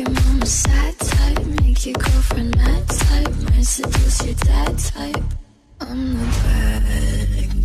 [0.00, 5.24] your mama sad type, make your girlfriend mad type, might seduce your dad type.
[5.80, 7.59] I'm the bad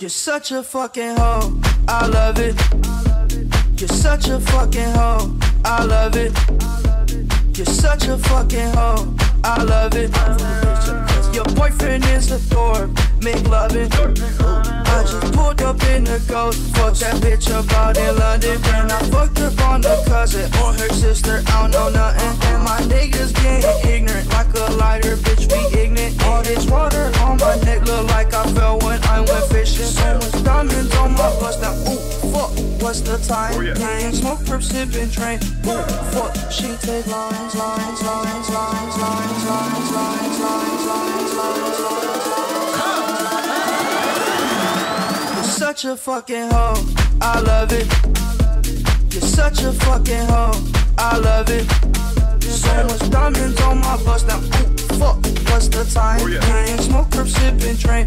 [0.00, 3.80] You're such a fucking hoe, I love it.
[3.80, 6.32] You're such a fucking hoe, I love it.
[7.56, 9.14] You're such a fucking hoe,
[9.44, 10.10] I love it.
[11.34, 12.90] Your boyfriend is a dork,
[13.24, 13.88] make loving.
[13.90, 18.60] I just pulled up in the ghost, fuck that bitch up out in London.
[18.76, 22.34] And I fucked up on the cousin or her sister, I don't know nothing.
[22.52, 26.22] And my niggas getting ignorant like a lighter, bitch, we ignorant.
[26.24, 29.86] All this water on my neck look like I fell when I went fishing.
[29.86, 32.52] So much diamonds on my bust now, ooh, fuck,
[32.82, 33.56] what's the time?
[33.64, 35.80] Yeah, smoke, perp, sipping, train, ooh,
[36.12, 42.03] fuck, she take lines, lines, lines, lines, lines, lines, lines, lines, lines, lines, lines.
[42.03, 42.03] You're
[45.64, 46.84] such a fucking hoe,
[47.22, 47.88] I love it.
[49.10, 50.52] You're such a fucking hoe,
[50.98, 51.64] I love it.
[52.42, 55.16] So much diamonds on my bust now, ooh, fuck,
[55.48, 56.20] what's the time?
[56.20, 58.06] Oh, yeah, smoke, perp, sipping, train,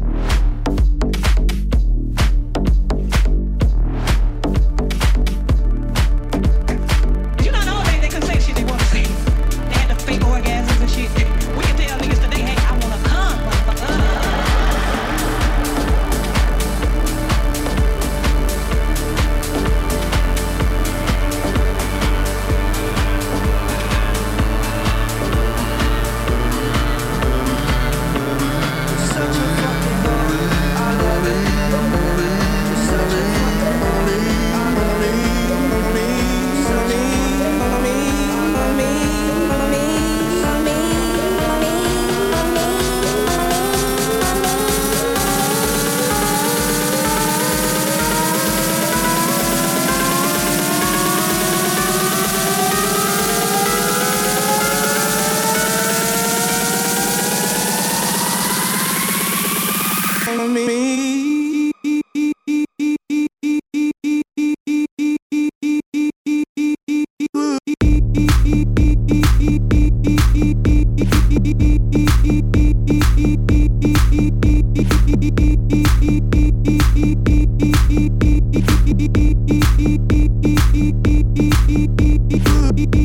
[82.73, 82.95] Thank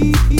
[0.00, 0.31] you.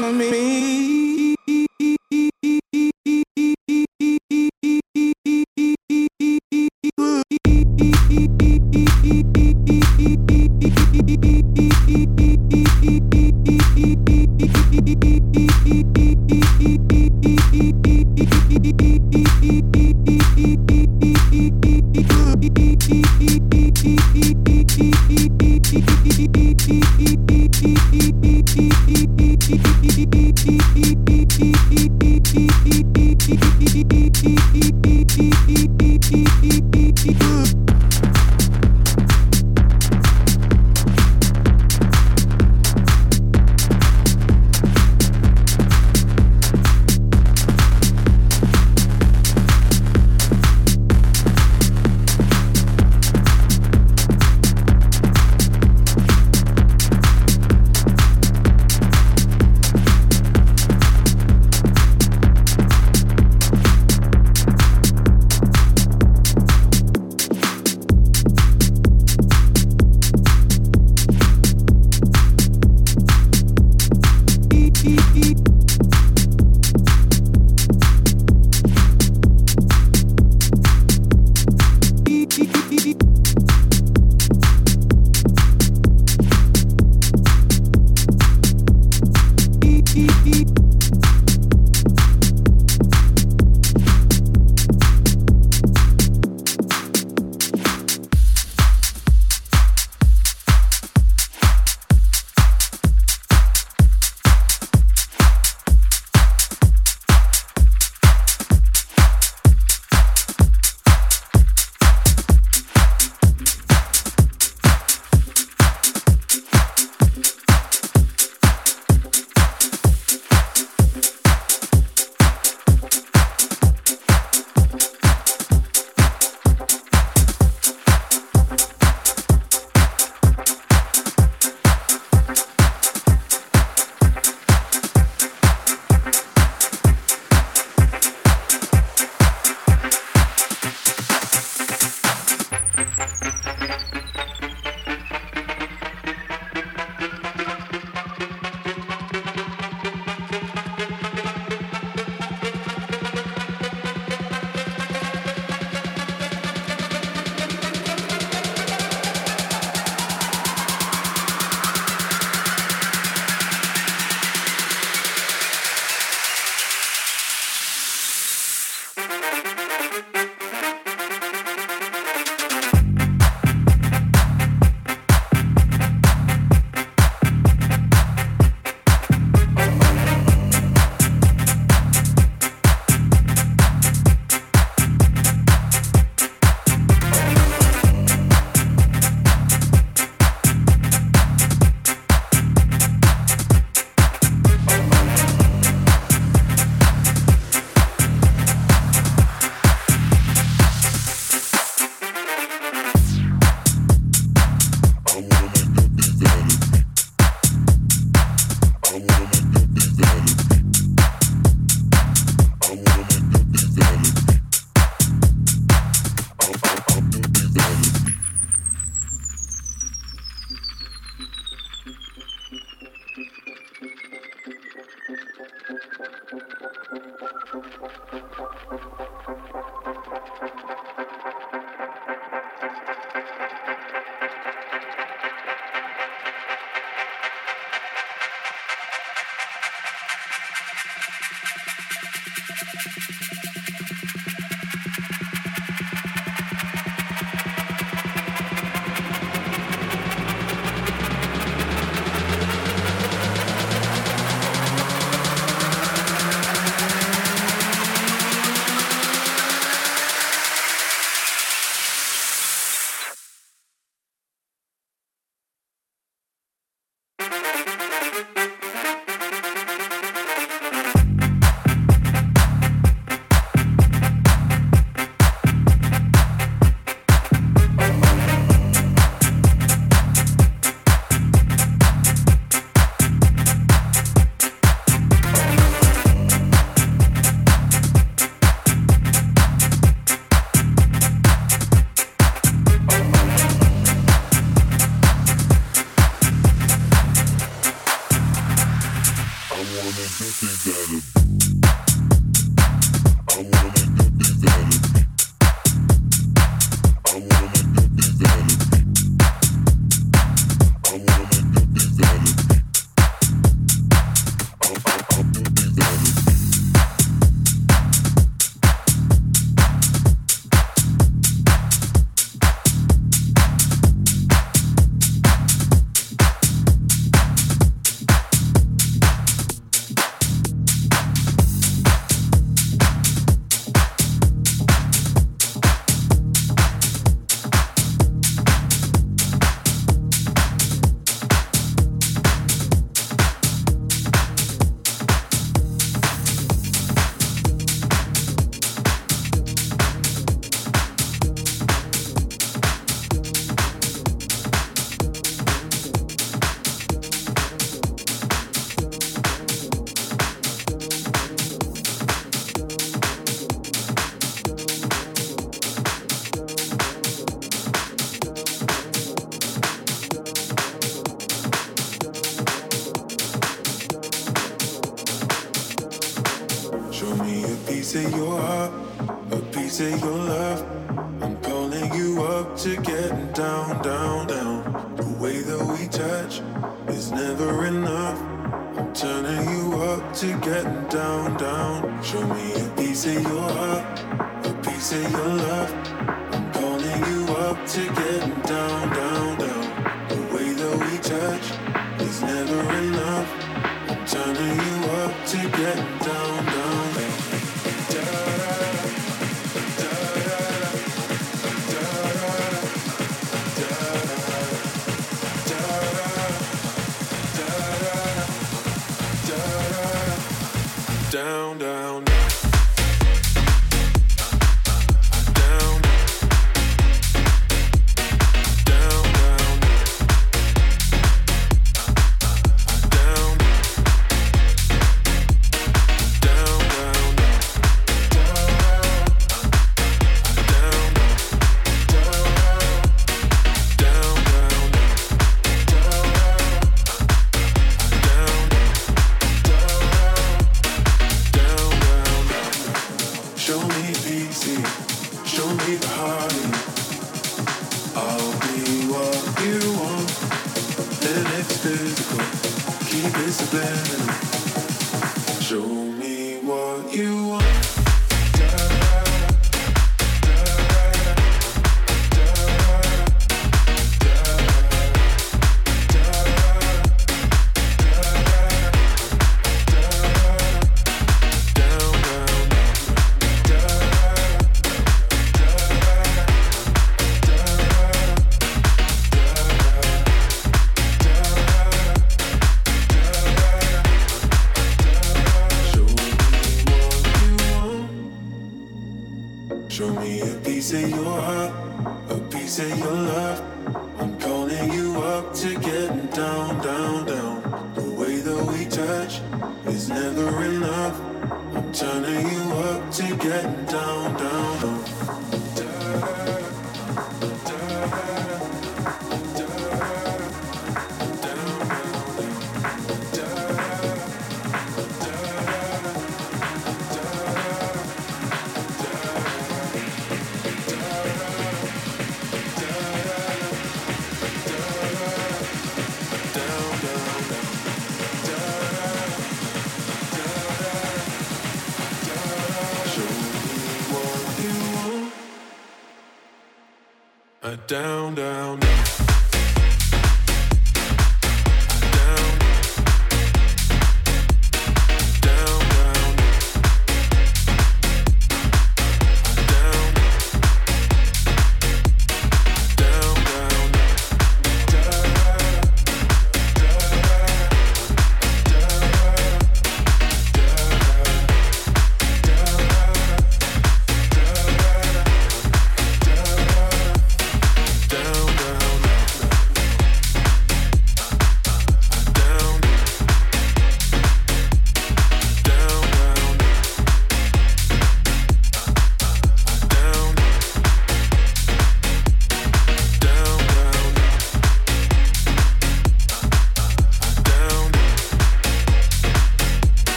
[0.00, 0.91] me.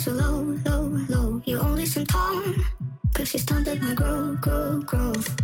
[0.00, 1.42] so low, low, low.
[1.44, 2.64] You only seem tone.
[3.12, 5.39] Cause you stunted my grow, grow, growth.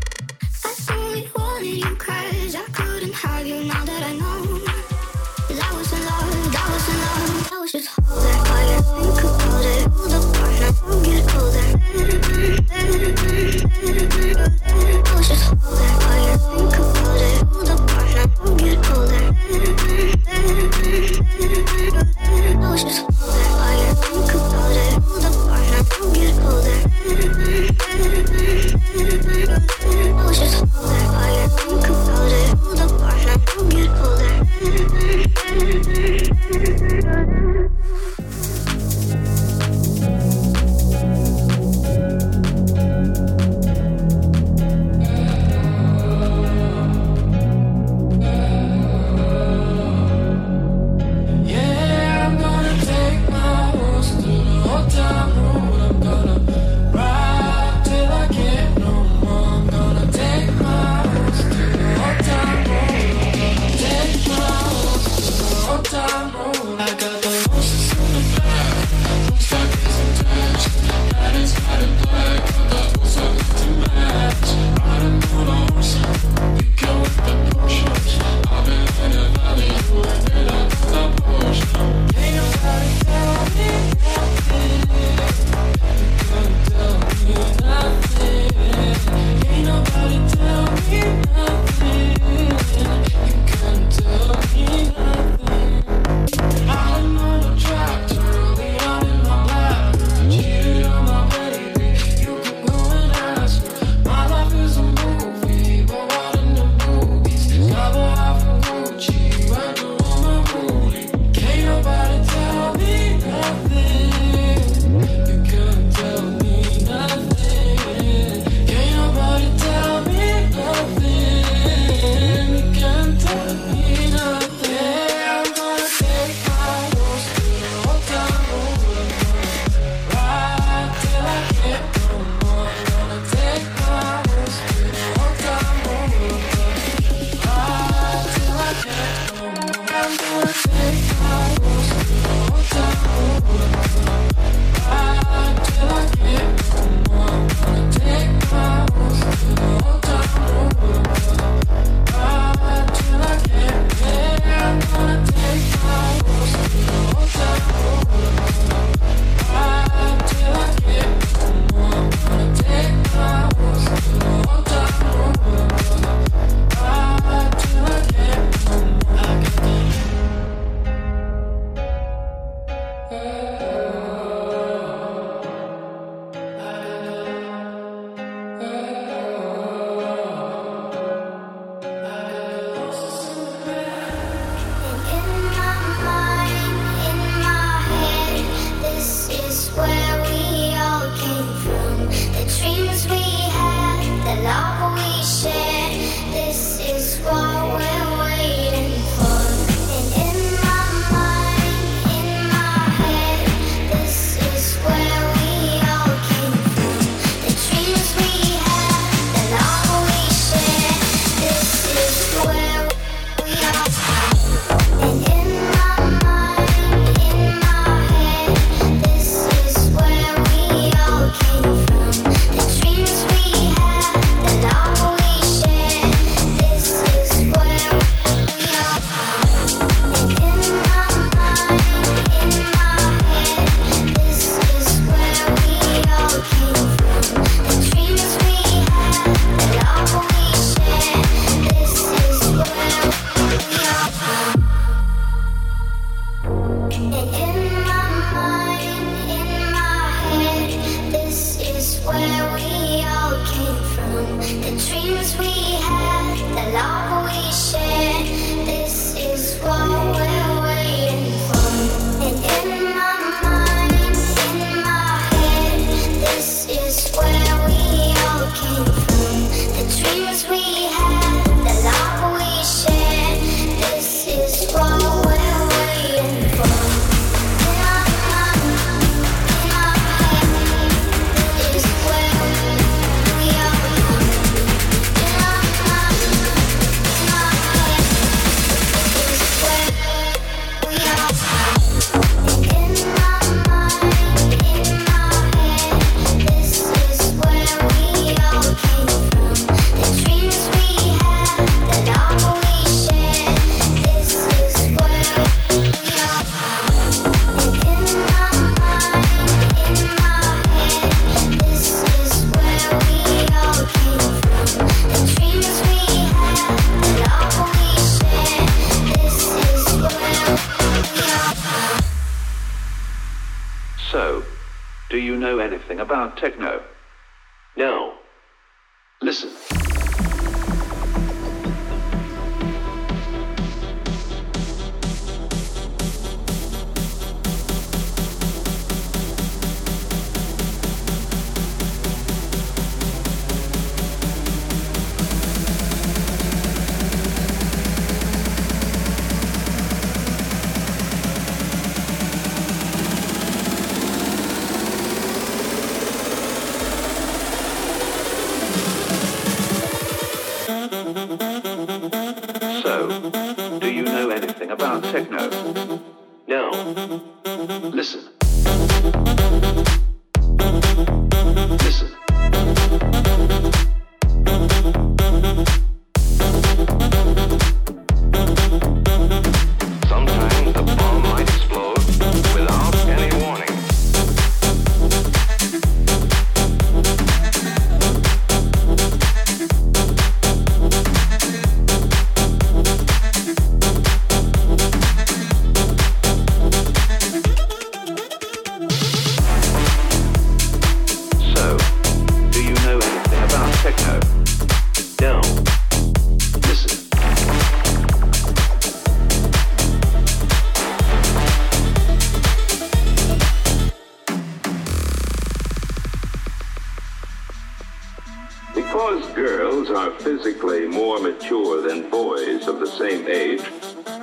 [420.76, 423.62] Physically more mature than boys of the same age,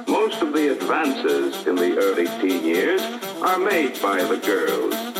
[0.07, 3.01] most of the advances in the early teen years
[3.41, 5.12] are made by the girls.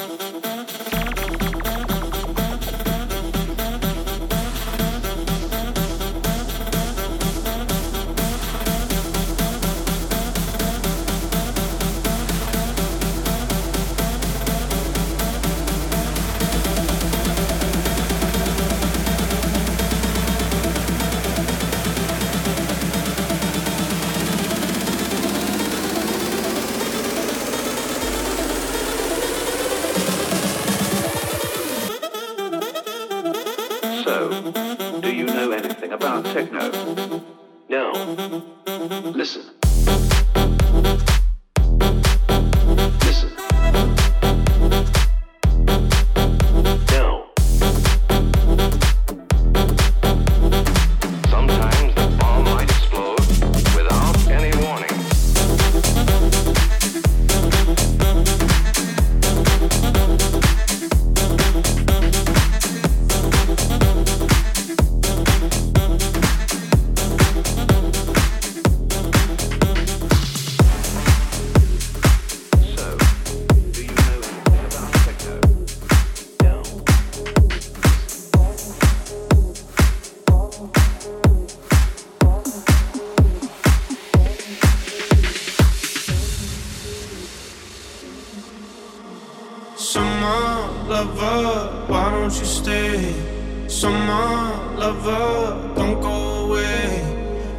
[93.83, 97.03] Summer lover, don't go away.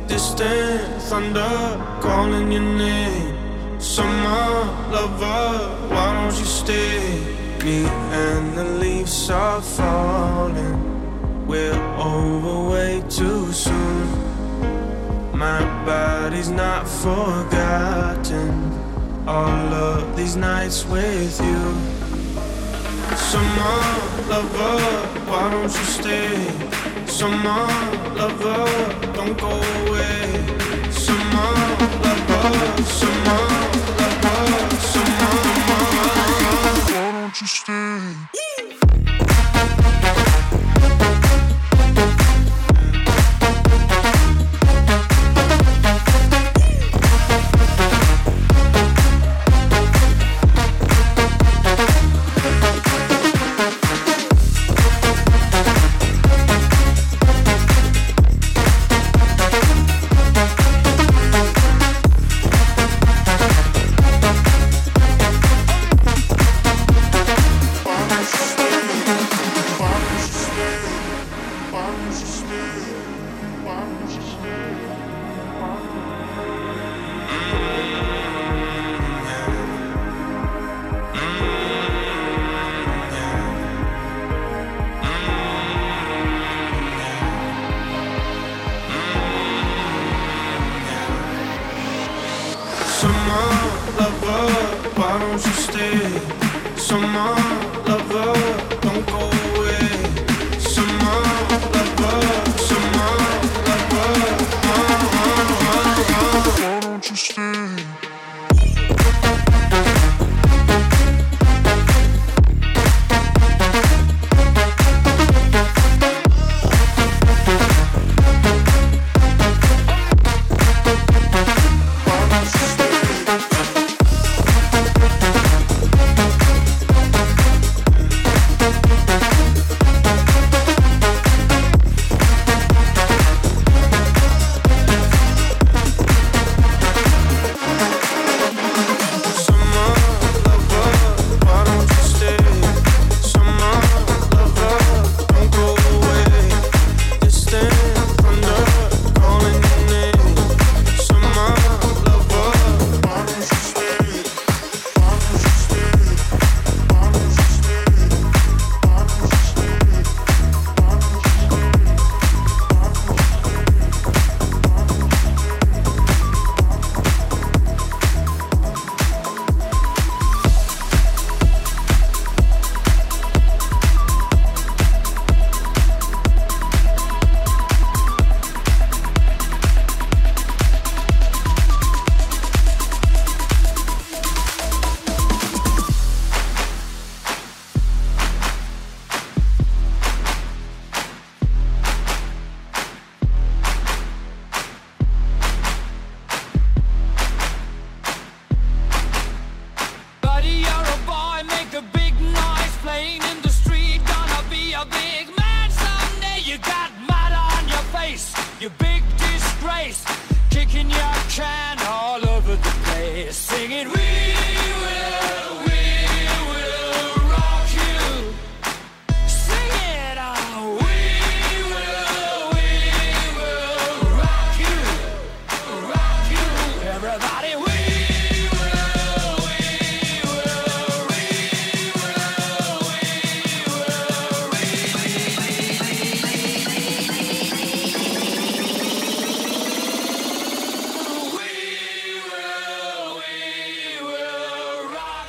[0.07, 3.79] Distant thunder calling your name.
[3.79, 7.21] Summer lover, why don't you stay?
[7.63, 11.47] Me and the leaves are falling.
[11.47, 14.09] We're over way too soon.
[15.37, 18.49] My body's not forgotten.
[19.29, 22.04] All of these nights with you.
[23.35, 23.81] Summer
[24.31, 24.79] lover,
[25.29, 26.31] why don't you stay?
[27.05, 27.67] Summer
[28.15, 28.65] lover,
[29.13, 30.31] don't go away.
[30.93, 31.53] Summer
[32.05, 33.43] lover, summer
[33.99, 34.41] lover,
[34.93, 35.35] summer
[35.69, 36.15] lover,
[36.93, 37.84] why don't you stay?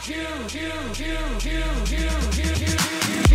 [0.06, 0.14] Jew,
[0.48, 3.35] Jew, Jew, Jew, Jew, Jew, Jew, Jew, Jew.